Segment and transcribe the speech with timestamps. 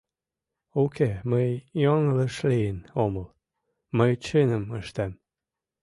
[0.83, 1.49] Уке, мый
[1.83, 3.27] йоҥылыш лийын омыл,
[3.97, 5.11] мый чыным ыштем.